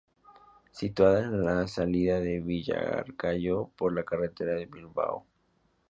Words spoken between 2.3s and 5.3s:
Villarcayo por la carretera de Bilbao.